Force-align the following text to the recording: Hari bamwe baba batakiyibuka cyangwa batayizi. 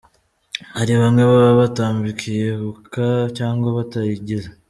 Hari 0.77 0.93
bamwe 1.01 1.21
baba 1.29 1.51
batakiyibuka 1.61 3.05
cyangwa 3.37 3.67
batayizi. 3.77 4.49